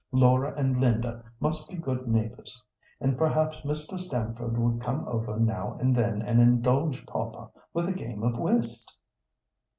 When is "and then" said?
5.79-6.23